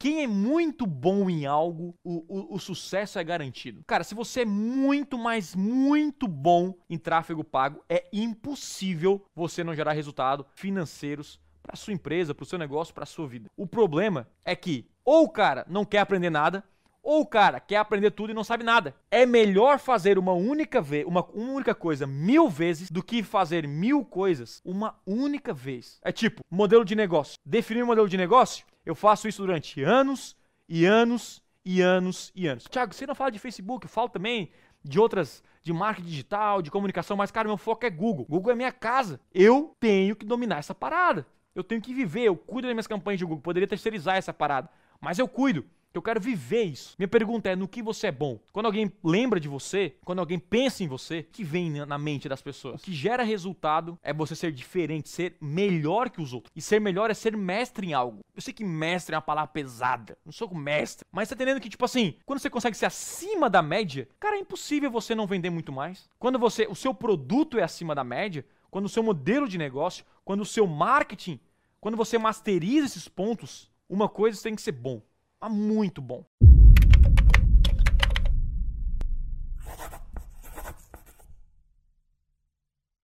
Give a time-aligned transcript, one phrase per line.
[0.00, 3.82] Quem é muito bom em algo, o, o, o, sucesso é garantido.
[3.86, 9.74] Cara, se você é muito, mas muito bom em tráfego pago, é impossível você não
[9.74, 13.50] gerar resultado financeiros para sua empresa, para o seu negócio, para sua vida.
[13.58, 16.64] O problema é que ou o cara não quer aprender nada,
[17.02, 18.94] ou o cara quer aprender tudo e não sabe nada.
[19.10, 24.04] É melhor fazer uma única vez, uma, única coisa mil vezes do que fazer mil
[24.04, 25.98] coisas uma única vez.
[26.02, 27.34] É tipo, modelo de negócio.
[27.44, 30.36] Definir um modelo de negócio, eu faço isso durante anos
[30.68, 32.64] e anos e anos e anos.
[32.68, 34.50] Tiago, você não fala de Facebook, eu falo também
[34.82, 38.26] de outras, de marketing digital, de comunicação, mas cara, meu foco é Google.
[38.28, 39.20] Google é minha casa.
[39.32, 41.26] Eu tenho que dominar essa parada.
[41.54, 43.42] Eu tenho que viver, eu cuido das minhas campanhas de Google.
[43.42, 44.68] Poderia terceirizar essa parada,
[45.00, 45.64] mas eu cuido.
[45.92, 46.94] Eu quero viver isso.
[46.98, 48.38] Minha pergunta é: no que você é bom?
[48.52, 52.28] Quando alguém lembra de você, quando alguém pensa em você, o que vem na mente
[52.28, 52.80] das pessoas?
[52.80, 56.52] O que gera resultado é você ser diferente, ser melhor que os outros.
[56.54, 58.20] E ser melhor é ser mestre em algo.
[58.34, 60.16] Eu sei que mestre é uma palavra pesada.
[60.24, 61.06] Não sou mestre.
[61.10, 64.40] Mas tá entendendo que, tipo assim, quando você consegue ser acima da média, cara, é
[64.40, 66.08] impossível você não vender muito mais.
[66.18, 66.66] Quando você.
[66.70, 70.46] O seu produto é acima da média, quando o seu modelo de negócio, quando o
[70.46, 71.40] seu marketing,
[71.80, 75.02] quando você masteriza esses pontos, uma coisa tem que ser bom.
[75.40, 76.22] Mas muito bom.